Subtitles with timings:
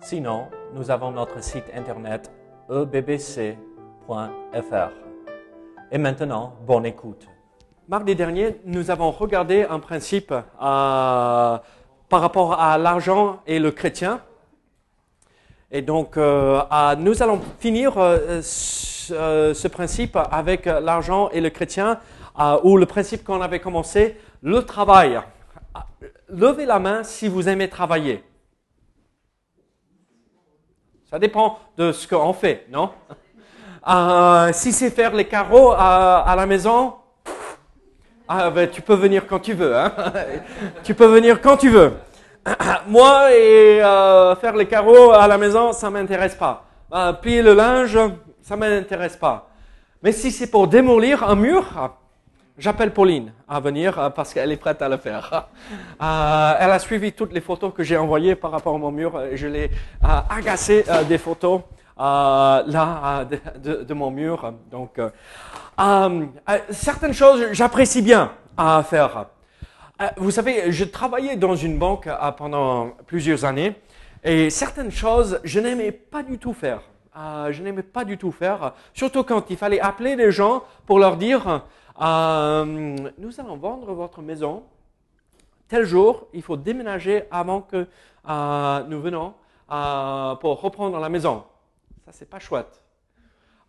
[0.00, 2.30] Sinon, nous avons notre site internet
[2.70, 3.56] ebbc.fr.
[5.90, 7.26] Et maintenant, bonne écoute.
[7.88, 14.20] Mardi dernier, nous avons regardé un principe euh, par rapport à l'argent et le chrétien.
[15.70, 16.62] Et donc, euh,
[16.98, 21.98] nous allons finir euh, ce, principe avec l'argent et le chrétien,
[22.62, 25.20] ou le principe qu'on avait commencé, le travail.
[26.28, 28.22] Levez la main si vous aimez travailler.
[31.10, 32.90] Ça dépend de ce qu'on fait, non?
[33.88, 36.96] Euh, Si c'est faire les carreaux à, la maison,
[38.26, 39.74] ah, ben, tu peux venir quand tu veux.
[39.74, 39.90] Hein
[40.84, 41.94] tu peux venir quand tu veux.
[42.86, 46.64] Moi, euh, faire les carreaux à la maison, ça m'intéresse pas.
[46.92, 47.98] Euh, plier le linge,
[48.42, 49.48] ça m'intéresse pas.
[50.02, 51.64] Mais si c'est pour démolir un mur,
[52.58, 55.48] j'appelle Pauline à venir euh, parce qu'elle est prête à le faire.
[56.00, 59.20] Euh, elle a suivi toutes les photos que j'ai envoyées par rapport à mon mur.
[59.20, 59.64] et Je l'ai
[60.04, 61.62] euh, agacé euh, des photos
[61.98, 64.52] euh, là euh, de, de- mon mur.
[64.70, 65.10] Donc, euh,
[65.80, 69.26] euh, euh, certaines choses, j'apprécie bien à faire.
[70.00, 73.74] Euh, Vous savez, je travaillais dans une banque euh, pendant plusieurs années
[74.22, 76.80] et certaines choses, je n'aimais pas du tout faire.
[77.16, 81.00] Euh, je n'aimais pas du tout faire, surtout quand il fallait appeler les gens pour
[81.00, 81.62] leur dire
[82.00, 84.62] euh, Nous allons vendre votre maison.
[85.68, 87.86] Tel jour, il faut déménager avant que
[88.28, 89.34] euh, nous venons
[89.70, 91.44] euh, pour reprendre la maison.
[92.06, 92.82] Ça, c'est pas chouette.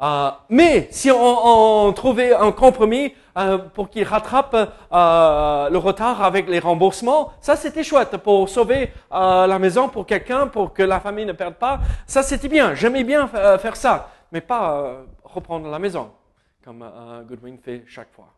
[0.02, 6.24] Euh, mais si on, on trouvait un compromis euh, pour qu'il rattrape euh, le retard
[6.24, 11.02] avec les remboursements, ça c'était chouette pour sauver la maison pour quelqu'un, pour que la
[11.02, 11.80] famille ne perde pas.
[12.08, 12.76] Ça c'était bien.
[12.76, 16.12] J'aimais bien faire ça, mais pas reprendre la maison
[16.64, 16.86] comme
[17.28, 18.34] Goodwin fait chaque fois.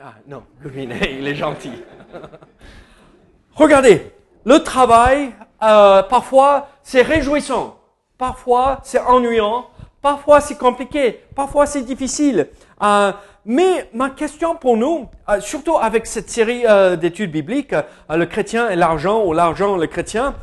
[0.00, 1.72] Ah non, Goodwin, il est gentil.
[3.54, 4.12] Regardez,
[4.44, 7.78] le travail, euh, parfois, c'est réjouissant.
[8.18, 9.68] Parfois, c'est ennuyant.
[10.02, 11.20] Parfois, c'est compliqué.
[11.34, 12.48] Parfois, c'est difficile.
[12.82, 13.12] Euh,
[13.44, 16.64] mais ma question pour nous, euh, surtout avec cette série
[16.98, 17.74] d'études bibliques,
[18.10, 20.34] le chrétien et l'argent, ou l'argent, le chrétien,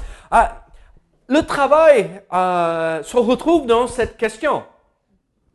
[1.28, 4.64] le travail se retrouve dans cette question.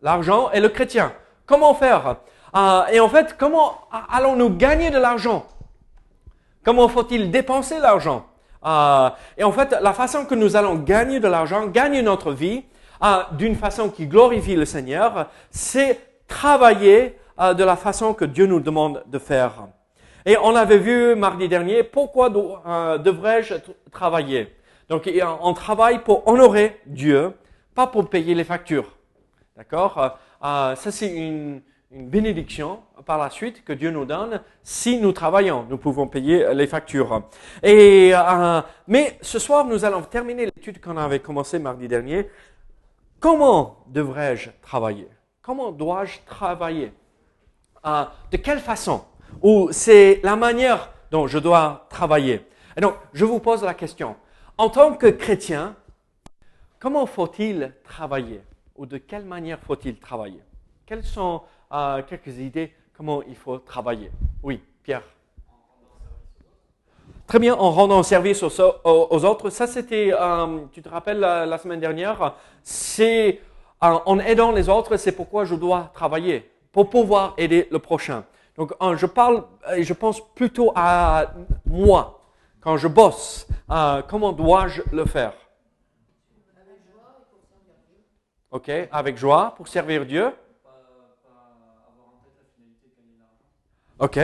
[0.02, 1.12] L'argent et le chrétien.
[1.48, 2.16] Comment faire?
[2.54, 3.78] Euh, Et en fait, comment
[4.12, 5.46] allons-nous gagner de l'argent?
[6.62, 8.26] Comment faut-il dépenser l'argent?
[8.66, 12.64] Euh, Et en fait, la façon que nous allons gagner de l'argent, gagner notre vie,
[13.02, 15.98] euh, d'une façon qui glorifie le Seigneur, c'est
[16.28, 19.68] travailler de la façon que Dieu nous demande de faire.
[20.26, 23.54] Et on avait vu mardi dernier, pourquoi devrais-je
[23.92, 24.52] travailler?
[24.88, 25.08] Donc,
[25.40, 27.32] on travaille pour honorer Dieu,
[27.76, 28.90] pas pour payer les factures.
[29.56, 30.18] D'accord?
[30.44, 35.64] Euh, Ça, c'est une, bénédiction par la suite que Dieu nous donne si nous travaillons.
[35.70, 37.22] Nous pouvons payer les factures.
[37.62, 42.28] Et, euh, mais ce soir, nous allons terminer l'étude qu'on avait commencé mardi dernier.
[43.20, 45.08] Comment devrais-je travailler?
[45.40, 46.92] Comment dois-je travailler?
[47.86, 49.02] Euh, De quelle façon?
[49.42, 52.46] Ou c'est la manière dont je dois travailler?
[52.76, 54.14] Et donc, je vous pose la question.
[54.58, 55.74] En tant que chrétien,
[56.80, 58.40] Comment faut-il travailler?
[58.78, 60.40] Ou de quelle manière faut-il travailler?
[60.86, 64.12] Quelles sont euh, quelques idées comment il faut travailler?
[64.40, 65.02] Oui, Pierre.
[67.26, 69.50] Très bien, en rendant service aux, autres.
[69.50, 73.40] Ça, c'était, euh, tu te rappelles la, semaine dernière, c'est
[73.82, 78.24] euh, en aidant les autres, c'est pourquoi je dois travailler, pour pouvoir aider le prochain.
[78.56, 79.44] Donc, je parle,
[79.76, 81.32] je pense plutôt à
[81.66, 82.20] moi.
[82.60, 83.46] Quand je bosse,
[84.08, 85.32] comment dois-je le faire?
[88.50, 90.32] Ok, avec joie pour servir Dieu.
[93.98, 94.18] Ok,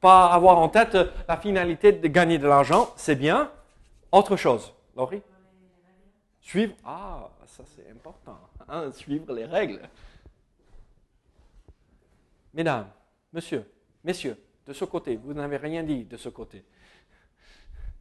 [0.00, 0.96] pas avoir en tête
[1.28, 3.50] la finalité de gagner de l'argent, c'est bien.
[4.12, 5.22] Autre chose, Laurie?
[6.40, 6.74] Suivre?
[6.84, 8.38] Ah, ça c'est important.
[8.68, 9.80] hein, suivre les règles.
[12.54, 12.88] Mesdames,
[13.32, 13.70] monsieur,
[14.04, 14.36] messieurs,
[14.66, 16.64] de ce côté, vous n'avez rien dit de ce côté.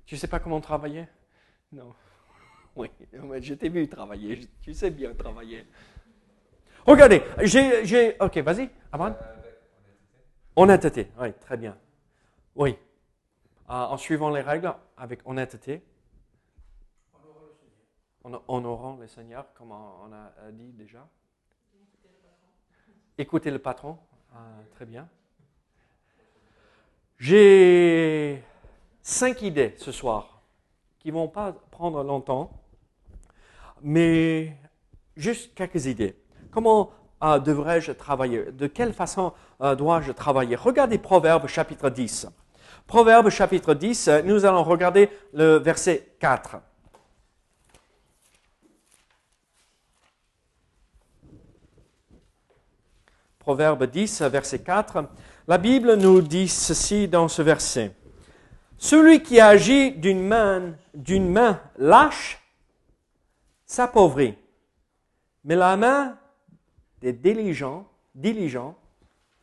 [0.06, 1.08] Tu ne sais pas comment travailler?
[1.72, 1.94] Non.
[2.78, 2.92] Oui,
[3.42, 4.48] je t'ai vu travailler.
[4.62, 5.66] Tu sais bien travailler.
[6.86, 8.16] Regardez, j'ai.
[8.22, 9.16] Ok, vas-y, Aman.
[10.56, 11.78] Honnêteté, oui, très bien.
[12.56, 12.78] Oui.
[13.70, 15.84] Euh, en suivant les règles, avec honnêteté.
[18.24, 21.08] en honorant le Seigneur, comme on a dit déjà.
[23.18, 23.98] Écoutez le patron.
[24.34, 24.38] Ah,
[24.72, 25.10] très bien.
[27.18, 28.44] J'ai
[29.02, 30.42] cinq idées ce soir
[31.00, 32.52] qui vont pas prendre longtemps,
[33.82, 34.58] mais
[35.16, 36.16] juste quelques idées.
[36.52, 36.92] Comment
[37.24, 38.52] euh, devrais-je travailler?
[38.52, 40.56] De quelle façon euh, dois-je travailler?
[40.56, 42.28] Regardez Proverbe chapitre 10.
[42.86, 46.58] Proverbe chapitre 10, nous allons regarder le verset 4.
[53.40, 55.06] Proverbe 10, verset 4.
[55.48, 57.94] La Bible nous dit ceci dans ce verset.
[58.78, 62.42] Celui qui agit d'une main, d'une main lâche
[63.68, 64.38] s'appauvrit,
[65.44, 66.18] mais la main
[67.02, 68.76] des diligents, diligents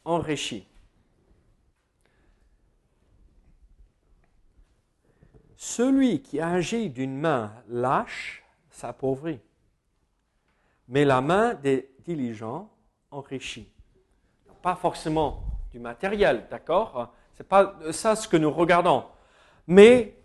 [0.05, 0.67] enrichit.
[5.57, 9.41] Celui qui agit d'une main lâche s'appauvrit,
[10.89, 12.71] mais la main des diligents
[13.11, 13.71] enrichit.
[14.63, 19.05] Pas forcément du matériel, d'accord C'est pas ça ce que nous regardons.
[19.67, 20.17] Mais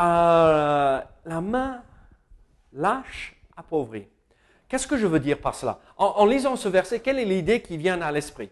[0.00, 1.82] euh, la main
[2.72, 4.08] lâche appauvrit.
[4.68, 5.80] Qu'est-ce que je veux dire par cela?
[5.96, 8.50] En, lisant ce verset, quelle est l'idée qui vient à l'esprit?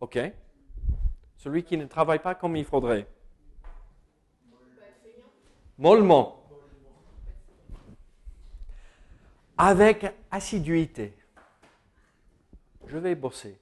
[0.00, 0.18] Ok.
[1.36, 3.06] Celui qui ne travaille pas comme il faudrait.
[5.78, 6.42] Mollement.
[9.56, 11.16] Avec assiduité.
[12.86, 13.58] Je vais bosser.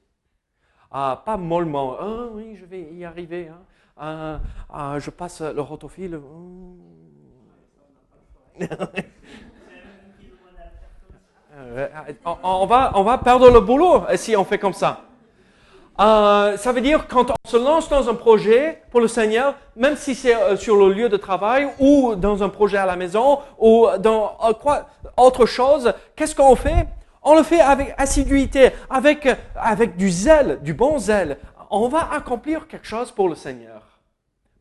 [0.91, 1.97] Ah, pas mollement.
[1.99, 3.49] Ah oui, je vais y arriver.
[3.49, 3.63] Hein.
[3.97, 6.15] Ah, ah, je passe le rotophile.
[6.15, 6.21] Euh,
[12.43, 15.03] on, va, on va perdre le boulot si on fait comme ça.
[16.01, 19.97] Euh, ça veut dire quand on se lance dans un projet pour le Seigneur, même
[19.97, 23.41] si c'est euh, sur le lieu de travail ou dans un projet à la maison
[23.59, 24.39] ou dans
[25.19, 26.89] autre chose, qu'est-ce qu'on fait?
[27.23, 31.37] On le fait avec assiduité, avec, avec du zèle, du bon zèle.
[31.71, 33.83] On va accomplir quelque chose pour le Seigneur.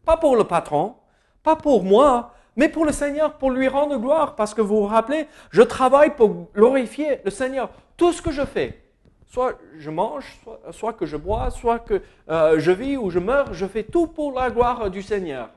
[0.05, 0.95] Pas pour le patron,
[1.41, 4.35] pas pour moi, mais pour le Seigneur, pour lui rendre gloire.
[4.35, 7.69] Parce que vous vous rappelez, je travaille pour glorifier le Seigneur.
[7.95, 8.83] Tout ce que je fais,
[9.27, 10.25] soit je mange,
[10.71, 14.07] soit, que je bois, soit que euh, je vis ou je meurs, je fais tout
[14.07, 15.51] pour la gloire du Seigneur.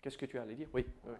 [0.00, 0.66] Qu'est-ce que tu allais dire?
[0.74, 0.84] Oui.
[1.06, 1.14] oui.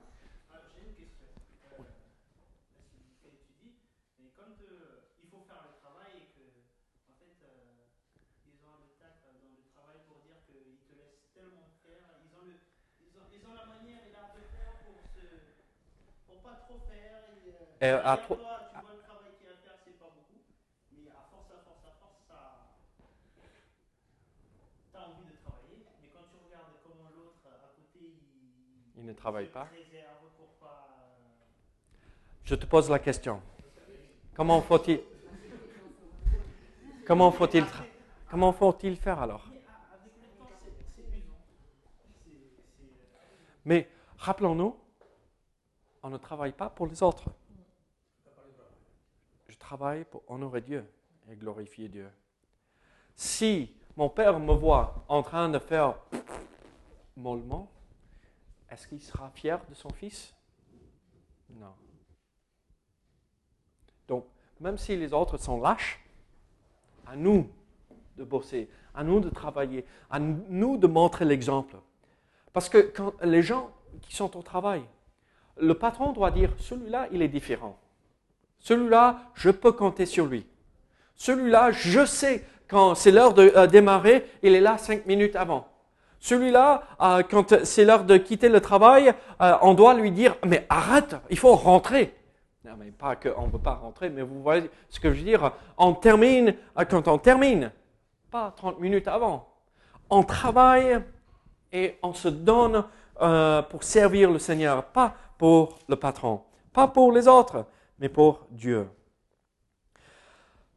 [17.81, 20.39] Et à toi, tu vois le travail qu'il y a à faire, c'est pas beaucoup,
[20.93, 22.41] mais à force, à force, à force, ça.
[24.93, 29.05] Tu as envie de travailler, mais quand tu regardes comment l'autre à côté, il, il
[29.05, 29.67] ne travaille pas.
[30.61, 31.09] Pas...
[32.45, 33.43] Je te pose la question.
[34.37, 35.01] Comment faut-il
[37.05, 37.65] Comment faut-il
[38.31, 39.45] Comment faut-il faire alors?
[43.65, 44.77] Mais rappelons-nous,
[46.03, 47.31] on ne travaille pas pour les autres
[49.63, 50.85] travaille pour honorer Dieu
[51.31, 52.11] et glorifier Dieu.
[53.17, 55.95] Si mon père me voit en train de faire
[57.17, 57.71] mollement,
[58.69, 60.35] est-ce qu'il sera fier de son fils?
[61.51, 61.75] Non.
[64.09, 64.27] Donc,
[64.61, 66.05] même si les autres sont lâches,
[67.07, 67.49] à nous
[68.17, 71.77] de bosser, à nous de travailler, à nous de montrer l'exemple.
[72.53, 73.71] Parce que quand les gens
[74.03, 74.83] qui sont au travail,
[75.59, 77.79] le patron doit dire, celui-là, il est différent.
[78.59, 80.47] Celui-là, je peux compter sur lui.
[81.17, 85.69] Celui-là, je sais quand c'est l'heure de euh, démarrer, il est là cinq minutes avant.
[86.21, 90.65] Celui-là, euh, quand c'est l'heure de quitter le travail, euh, on doit lui dire, mais
[90.71, 92.15] arrête, il faut rentrer.
[92.65, 95.25] Non, mais pas qu'on ne peut pas rentrer, mais vous voyez ce que je veux
[95.25, 95.53] dire.
[95.77, 96.55] On termine
[96.89, 97.73] quand on termine,
[98.31, 99.49] pas 30 minutes avant.
[100.09, 100.99] On travaille
[101.73, 102.85] et on se donne
[103.71, 106.41] pour servir le Seigneur, pas pour le patron,
[106.73, 107.67] pas pour les autres
[107.99, 108.89] mais pour Dieu.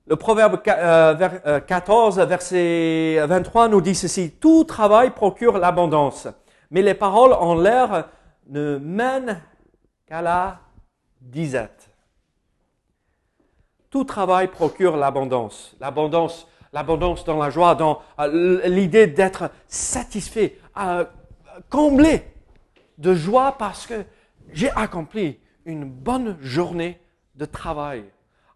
[0.08, 6.28] Le proverbe 14, euh, euh, verset 23 nous dit ceci, Tout travail procure l'abondance,
[6.72, 8.10] mais les paroles en l'air
[8.48, 9.40] ne mènent
[10.08, 10.58] qu'à la
[11.22, 11.92] disette.
[13.92, 15.76] Tout travail procure l'abondance.
[15.80, 20.58] L'abondance, l'abondance dans la joie, dans euh, l'idée d'être satisfait,
[21.70, 22.24] comblé
[22.98, 24.04] de joie parce que
[24.52, 27.00] j'ai accompli une bonne journée
[27.36, 28.06] de travail.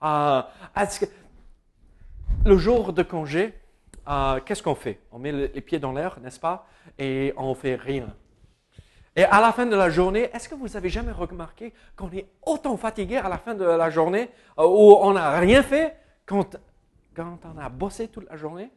[0.04, 0.42] Euh,
[2.46, 3.54] le jour de congé,
[4.08, 5.00] euh, qu'est-ce qu'on fait?
[5.12, 6.68] On met les pieds dans l'air, n'est-ce pas?
[6.98, 8.14] Et on fait rien.
[9.16, 12.28] Et à la fin de la journée, est-ce que vous avez jamais remarqué qu'on est
[12.46, 16.56] autant fatigué à la fin de la journée euh, où on n'a rien fait quand,
[17.14, 18.70] quand on a bossé toute la journée?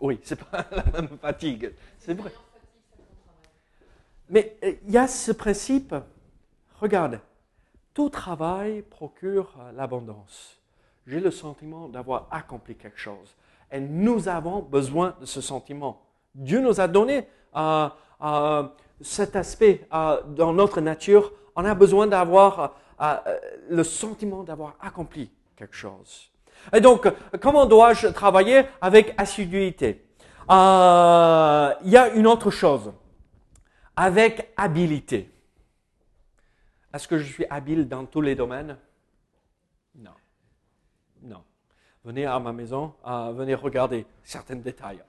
[0.00, 2.32] Oui, c'est pas la même fatigue, c'est vrai.
[4.30, 5.94] Mais euh, il y a ce principe,
[6.80, 7.20] regarde,
[7.92, 10.58] tout travail procure euh, l'abondance.
[11.06, 13.36] J'ai le sentiment d'avoir accompli quelque chose.
[13.70, 16.02] Et nous avons besoin de ce sentiment.
[16.34, 18.62] Dieu nous a donné euh,
[19.00, 21.32] cet aspect dans notre nature.
[21.56, 22.74] On a besoin d'avoir
[23.68, 26.30] le sentiment d'avoir accompli quelque chose.
[26.72, 30.06] Et donc, comment dois-je travailler avec assiduité?
[30.48, 32.92] Il y a une autre chose,
[33.96, 35.30] avec habileté.
[36.92, 38.76] Est-ce que je suis habile dans tous les domaines?
[39.96, 40.14] Non.
[41.22, 41.42] Non.
[42.04, 45.02] Venez à ma maison, euh, venez regarder certains détails.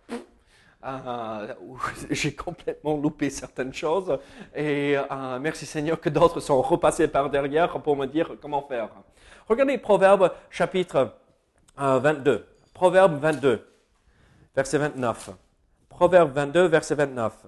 [0.86, 1.54] Euh,
[2.12, 4.18] J'ai complètement loupé certaines choses
[4.56, 8.90] et euh, merci Seigneur que d'autres sont repassés par derrière pour me dire comment faire.
[9.50, 11.16] Regardez Proverbe chapitre
[11.80, 12.46] euh, 22.
[12.74, 13.68] Proverbe 22,
[14.56, 15.32] verset 29.
[15.90, 17.46] Proverbe 22, verset 29.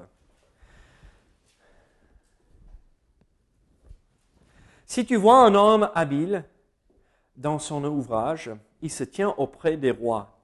[4.88, 6.46] Si tu vois un homme habile
[7.36, 8.50] dans son ouvrage,
[8.82, 10.39] il se tient auprès des rois.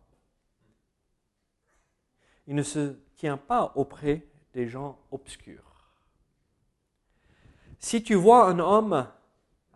[2.46, 5.94] Il ne se tient pas auprès des gens obscurs.
[7.80, 9.08] Si tu vois un homme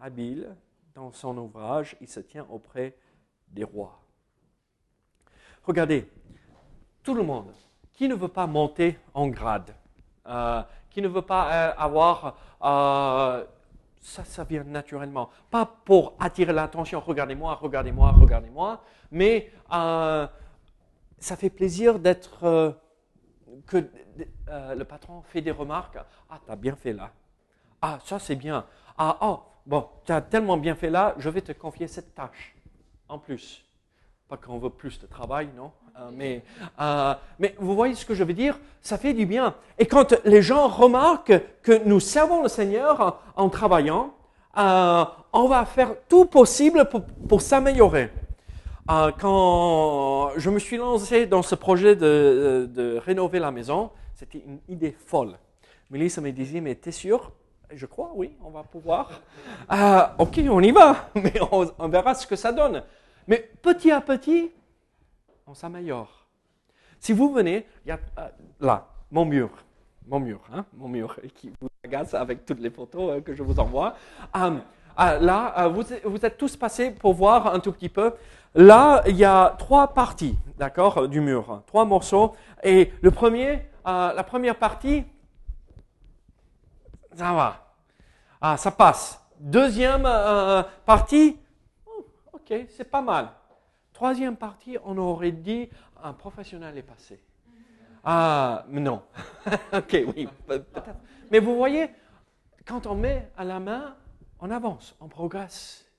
[0.01, 0.53] habile
[0.93, 2.97] dans son ouvrage, il se tient auprès
[3.47, 4.01] des rois.
[5.63, 6.11] Regardez,
[7.03, 7.53] tout le monde,
[7.93, 9.73] qui ne veut pas monter en grade,
[10.25, 13.45] euh, qui ne veut pas euh, avoir euh,
[14.07, 15.29] ça, ça vient naturellement.
[15.51, 20.25] Pas pour attirer l'attention, regardez-moi, regardez-moi, regardez-moi, mais euh,
[21.19, 22.71] ça fait plaisir d'être euh,
[23.65, 23.85] que
[24.47, 25.97] euh, le patron fait des remarques.
[26.29, 27.11] Ah, tu as bien fait là.
[27.81, 28.65] Ah, ça c'est bien.
[28.97, 32.55] Ah, oh, bon, tu as tellement bien fait là, je vais te confier cette tâche
[33.09, 33.65] en plus.
[34.29, 35.73] Pas qu'on veut plus de travail, non?
[36.13, 36.43] Mais,
[36.79, 38.59] euh, mais vous voyez ce que je veux dire?
[38.81, 39.55] Ça fait du bien.
[39.77, 44.13] Et quand les gens remarquent que nous servons le Seigneur en, travaillant,
[44.57, 46.87] euh, on va faire tout possible
[47.27, 48.11] pour, s'améliorer.
[48.87, 54.95] Quand je me suis lancé dans ce projet de, rénover la maison, c'était une idée
[55.05, 55.37] folle.
[55.89, 57.31] Mélissa me disait, mais t'es sûr?
[57.73, 59.09] Je crois, oui, on va pouvoir.
[60.17, 62.81] Ok, on y va, mais on verra ce que ça donne.
[63.27, 64.51] Mais petit à petit,
[65.47, 66.27] on s'améliore.
[66.99, 68.27] Si vous venez, il y a euh,
[68.59, 69.49] là, mon mur,
[70.05, 73.43] mon mur, hein, mon mur qui vous agace avec toutes les photos euh, que je
[73.43, 73.95] vous envoie.
[74.35, 74.59] Euh,
[74.97, 78.13] là, vous, êtes tous passés pour voir un tout petit peu.
[78.55, 82.35] Là, il y a trois parties, d'accord, du mur, trois morceaux.
[82.63, 85.03] Et premier, la première partie,
[87.13, 87.73] ça va,
[88.41, 89.23] ah, ça passe.
[89.39, 90.09] Deuxième
[90.83, 91.37] partie,
[91.85, 93.29] oh, ok, c'est pas mal.
[93.97, 95.71] Troisième partie, on aurait dit
[96.03, 97.19] un professionnel est passé.
[98.03, 99.01] Ah, non.
[99.73, 100.99] ok, oui, pe- peut-être.
[101.31, 101.89] Mais vous voyez,
[102.67, 103.97] quand on met à la main,
[104.39, 105.89] on avance, on progresse.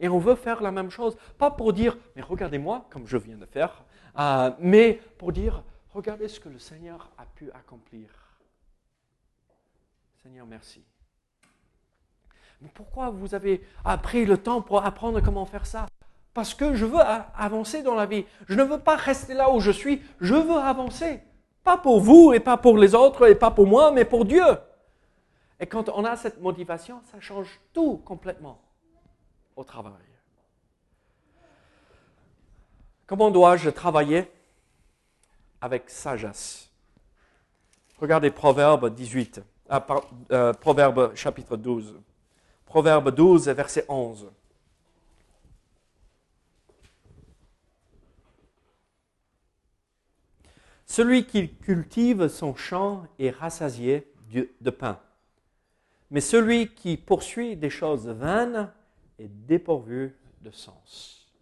[0.00, 3.36] Et on veut faire la même chose, pas pour dire, mais regardez-moi, comme je viens
[3.36, 3.84] de faire,
[4.18, 5.62] euh, mais pour dire,
[5.94, 8.08] regardez ce que le Seigneur a pu accomplir.
[10.20, 10.84] Seigneur, merci.
[12.60, 13.64] Mais pourquoi vous avez
[14.02, 15.86] pris le temps pour apprendre comment faire ça?
[16.34, 17.00] Parce que je veux
[17.36, 18.24] avancer dans la vie.
[18.48, 21.20] Je ne veux pas rester là où je suis, je veux avancer.
[21.64, 24.44] Pas pour vous et pas pour les autres et pas pour moi, mais pour Dieu.
[25.58, 28.60] Et quand on a cette motivation, ça change tout complètement
[29.56, 29.92] au travail.
[33.06, 34.30] Comment dois-je travailler
[35.60, 36.70] Avec sagesse?
[37.98, 39.84] Regardez Proverbe 18, ah,
[40.32, 42.00] euh, Proverbe chapitre 12.
[42.64, 44.30] Proverbe 12, verset 11.
[50.90, 55.00] Celui qui cultive son champ est rassasié de pain.
[56.10, 58.72] Mais celui qui poursuit des choses vaines
[59.20, 61.32] est dépourvu de sens.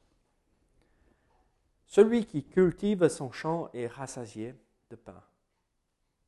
[1.87, 4.55] Celui qui cultive son champ est rassasié
[4.91, 5.25] de pain.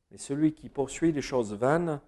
[0.09, 2.01] Mais celui qui poursuit des choses vaines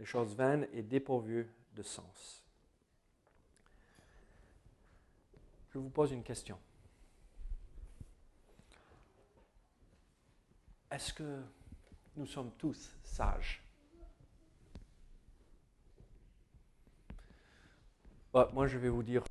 [0.00, 2.41] les choses vaines est dépourvu de sens.
[5.72, 6.58] Je vous pose une question.
[10.90, 11.42] Est-ce que
[12.16, 13.62] nous sommes tous sages?
[18.34, 19.24] Bah, Moi, je vais vous dire,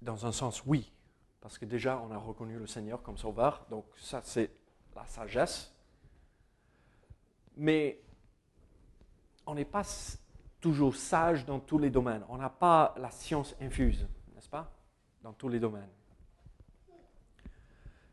[0.00, 0.90] dans un sens, oui,
[1.42, 4.50] parce que déjà on a reconnu le Seigneur comme sauveur, donc ça c'est
[4.96, 5.74] la sagesse.
[7.58, 8.00] Mais
[9.44, 9.82] on n'est pas
[10.62, 12.24] toujours sage dans tous les domaines.
[12.30, 14.72] On n'a pas la science infuse, n'est-ce pas?
[15.24, 15.88] Dans tous les domaines.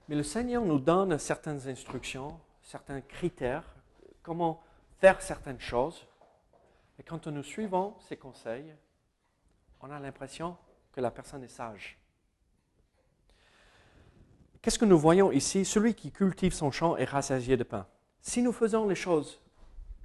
[0.07, 3.65] Mais le Seigneur nous donne certaines instructions, certains critères,
[4.23, 4.63] comment
[4.99, 6.07] faire certaines choses.
[6.97, 8.73] Et quand nous suivons ces conseils,
[9.81, 10.55] on a l'impression
[10.93, 11.99] que la personne est sage.
[14.61, 15.65] Qu'est-ce que nous voyons ici?
[15.65, 17.87] Celui qui cultive son champ est rassasié de pain.
[18.21, 19.41] Si nous faisons les choses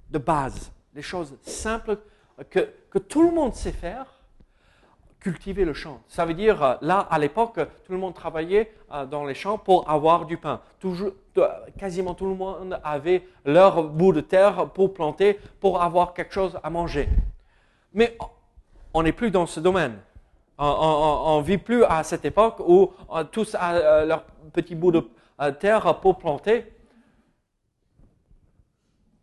[0.09, 2.01] de base, les choses simples
[2.49, 4.16] que, que tout le monde sait faire,
[5.19, 6.01] cultiver le champ.
[6.07, 9.57] Ça veut dire, euh, là, à l'époque, tout le monde travaillait euh, dans les champs
[9.57, 10.61] pour avoir du pain.
[10.79, 11.47] Toujours, euh,
[11.77, 16.59] quasiment tout le monde avait leur bout de terre pour planter, pour avoir quelque chose
[16.63, 17.09] à manger.
[17.93, 18.17] Mais
[18.93, 19.99] on n'est plus dans ce domaine.
[20.59, 22.91] On ne vit plus à cette époque où
[23.31, 25.07] tous ont leur petit bout de
[25.59, 26.65] terre pour planter.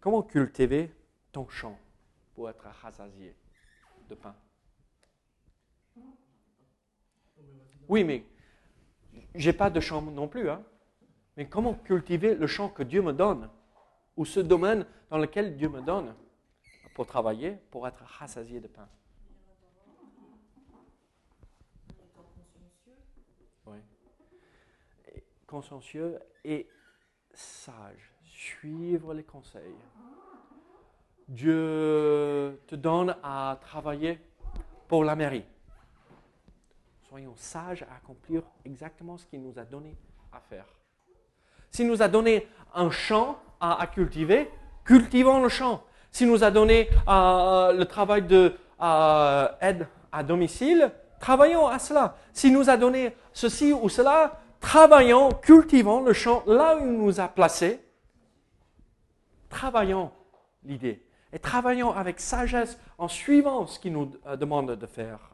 [0.01, 0.95] Comment cultiver
[1.33, 1.77] ton champ
[2.37, 3.35] pour être rassasié
[4.09, 4.35] de pain?
[7.89, 8.25] Oui, mais
[9.35, 10.49] j'ai pas de champ non plus.
[10.49, 10.65] Hein.
[11.37, 13.51] Mais comment cultiver le champ que Dieu me donne
[14.17, 16.15] Ou ce domaine dans lequel Dieu me donne
[16.95, 18.89] pour travailler, pour être rassasié de pain?
[23.67, 23.79] Oui.
[25.47, 26.69] Consciencieux et
[27.33, 28.13] sage.
[28.23, 29.75] Suivre les conseils.
[31.29, 34.21] Dieu te donne à travailler
[34.89, 35.45] pour la mairie.
[37.15, 39.97] Soyons sages à accomplir exactement ce qu'il nous a donné
[40.33, 40.67] à faire.
[41.71, 44.51] S'il nous a donné un champ à, cultiver,
[44.85, 45.85] cultivons le champ.
[46.11, 50.91] S'il nous a donné euh, le travail de euh, aide à domicile,
[51.21, 52.17] travaillons à cela.
[52.33, 57.21] S'il nous a donné ceci ou cela, travaillons, cultivons le champ là où il nous
[57.21, 57.81] a placés.
[59.49, 60.11] Travaillons
[60.65, 65.34] l'idée et travaillons avec sagesse en suivant ce qu'il nous euh, demande de faire.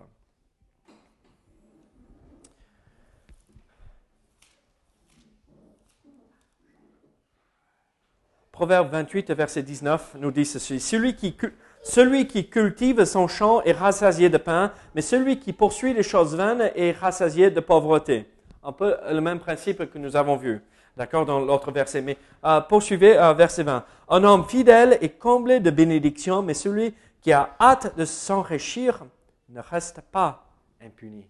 [8.61, 10.81] Proverbe 28, verset 19 nous dit ceci.
[10.81, 11.35] Celui qui,
[11.83, 16.37] celui qui cultive son champ est rassasié de pain, mais celui qui poursuit les choses
[16.37, 18.29] vaines est rassasié de pauvreté.
[18.63, 20.61] Un peu le même principe que nous avons vu,
[20.95, 22.03] d'accord, dans l'autre verset.
[22.03, 23.83] Mais euh, poursuivez euh, verset 20.
[24.11, 29.07] Un homme fidèle est comblé de bénédictions, mais celui qui a hâte de s'enrichir
[29.49, 30.45] ne reste pas
[30.85, 31.27] impuni.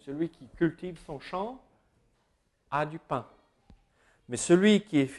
[0.00, 1.60] Celui qui cultive son champ
[2.70, 3.26] a du pain.
[4.32, 5.10] Mais celui qui euh,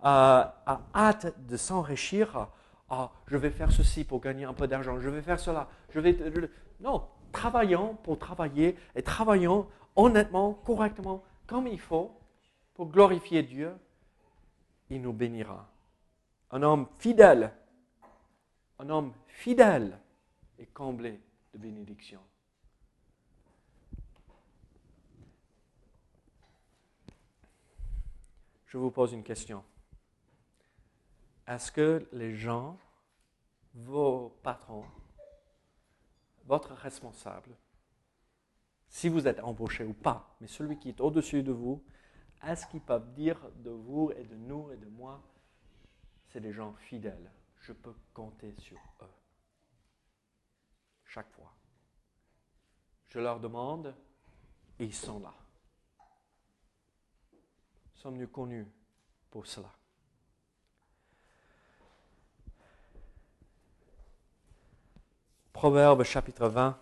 [0.00, 2.48] a hâte de s'enrichir,
[2.88, 6.00] ah, je vais faire ceci pour gagner un peu d'argent, je vais faire cela, je
[6.00, 6.16] vais...
[6.80, 12.18] Non, travaillons pour travailler et travaillons honnêtement, correctement, comme il faut,
[12.72, 13.70] pour glorifier Dieu,
[14.88, 15.70] il nous bénira.
[16.50, 17.52] Un homme fidèle,
[18.78, 19.98] un homme fidèle
[20.58, 21.20] est comblé
[21.52, 22.22] de bénédictions.
[28.68, 29.64] Je vous pose une question.
[31.46, 32.78] Est-ce que les gens,
[33.74, 34.84] vos patrons,
[36.44, 37.56] votre responsable,
[38.88, 41.82] si vous êtes embauché ou pas, mais celui qui est au-dessus de vous,
[42.44, 45.22] est-ce qu'ils peuvent dire de vous et de nous et de moi,
[46.28, 49.18] c'est des gens fidèles, je peux compter sur eux
[51.06, 51.52] chaque fois.
[53.08, 53.94] Je leur demande
[54.78, 55.34] et ils sont là.
[57.98, 58.64] Sommes-nous connus
[59.28, 59.68] pour cela?
[65.52, 66.78] Proverbe chapitre 20,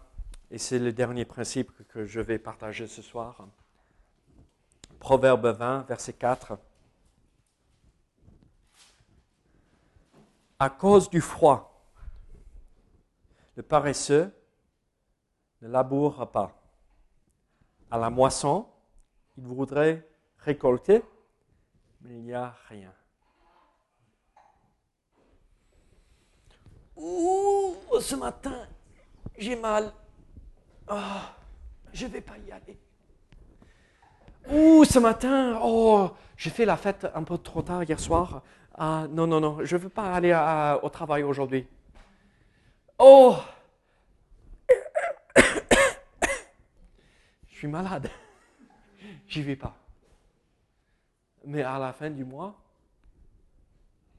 [0.50, 3.48] et c'est le dernier principe que je vais partager ce soir.
[5.00, 6.58] Proverbe 20, verset 4.
[10.58, 11.90] À cause du froid,
[13.54, 14.30] le paresseux
[15.62, 16.62] ne labourera pas.
[17.90, 18.68] À la moisson,
[19.38, 20.06] il voudrait
[20.46, 21.02] récolter,
[22.02, 22.92] mais il n'y a rien.
[26.96, 28.66] Ouh, ce matin,
[29.36, 29.92] j'ai mal.
[30.86, 31.34] Ah,
[31.92, 32.78] je ne vais pas y aller.
[34.48, 38.42] Ouh, ce matin, oh, j'ai fait la fête un peu trop tard hier soir.
[38.78, 41.66] Ah, non, non, non, je ne veux pas aller à- au travail aujourd'hui.
[43.00, 43.36] Oh,
[47.48, 48.08] je suis malade.
[49.26, 49.76] J'y vais pas.
[51.46, 52.60] Mais à la fin du mois,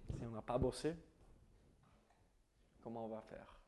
[0.10, 0.96] si on n'a pas bossé,
[2.82, 3.60] comment on va faire?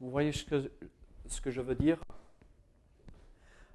[0.00, 0.44] Vous voyez ce
[1.40, 2.00] que, je veux dire?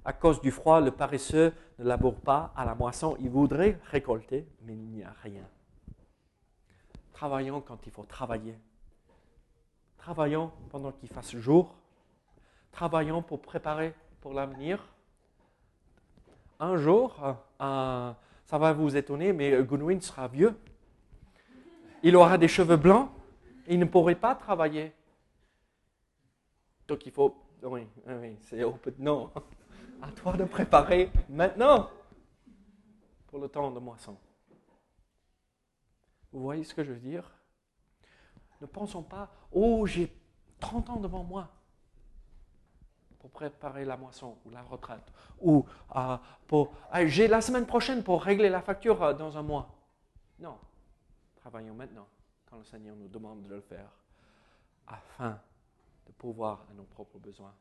[0.04, 3.16] À cause du froid, le paresseux ne laboure pas à la moisson.
[3.20, 5.48] Il voudrait récolter, mais il n'y a rien.
[7.14, 8.58] Travaillons quand il faut travailler.
[9.96, 11.74] Travaillons pendant qu'il fasse jour.
[12.70, 14.84] Travaillons pour préparer pour l'avenir.
[16.62, 17.16] Un jour,
[17.58, 18.16] ça
[18.52, 20.56] va vous étonner, mais Goodwin sera vieux.
[22.04, 23.10] Il aura des cheveux blancs
[23.66, 24.92] il ne pourrait pas travailler.
[26.88, 27.36] Donc il faut.
[27.62, 28.60] Oui, oui, c'est
[28.98, 29.30] non.
[30.00, 31.90] À toi de préparer maintenant
[33.28, 34.16] pour le temps de moisson.
[36.32, 37.30] Vous voyez ce que je veux dire?
[38.60, 40.12] Ne pensons pas, oh, j'ai
[40.60, 41.48] 30 ans devant moi
[43.22, 45.12] pour préparer la moisson ou la retraite.
[45.40, 49.70] Ou euh, pour, j'ai la semaine prochaine pour régler la facture euh, dans un mois.
[50.40, 50.58] Non,
[51.36, 52.08] travaillons maintenant
[52.50, 53.88] quand le Seigneur nous demande de le faire,
[54.88, 55.40] afin
[56.08, 57.54] de pouvoir à nos propres besoins,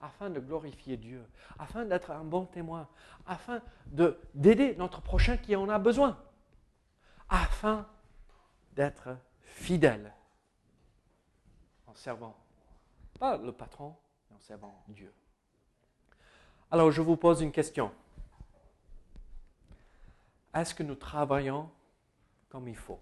[0.00, 1.24] afin de glorifier Dieu,
[1.60, 2.88] afin d'être un bon témoin,
[3.26, 6.18] afin de, d'aider notre prochain qui en a besoin,
[7.28, 7.86] afin
[8.72, 10.12] d'être fidèle
[11.86, 12.36] en servant,
[13.20, 13.94] pas le patron,
[14.40, 15.12] servant Dieu.
[16.70, 17.92] Alors je vous pose une question.
[20.54, 21.70] Est-ce que nous travaillons
[22.48, 23.00] comme il faut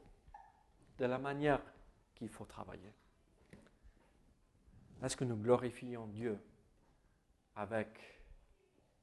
[0.98, 1.60] de la manière
[2.14, 2.92] qu'il faut travailler?
[5.02, 6.38] Est-ce que nous glorifions Dieu
[7.56, 7.88] avec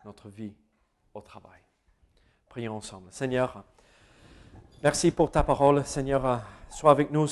[0.04, 0.54] notre vie
[1.14, 1.62] au travail?
[2.50, 3.12] Prions ensemble.
[3.12, 3.64] Seigneur,
[4.84, 5.86] merci pour ta parole.
[5.86, 7.28] Seigneur, sois avec nous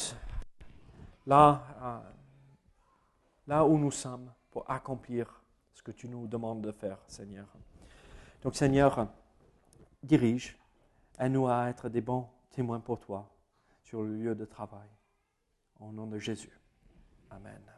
[1.26, 2.04] là,
[3.48, 5.42] là où nous sommes pour accomplir
[5.74, 7.48] ce que tu nous demandes de faire, Seigneur.
[8.44, 9.08] Donc, Seigneur,
[10.04, 10.56] dirige,
[11.18, 13.28] aide-nous à être des bons témoins pour toi
[13.82, 14.90] sur le lieu de travail.
[15.80, 16.56] Au nom de Jésus.
[17.32, 17.73] Amen.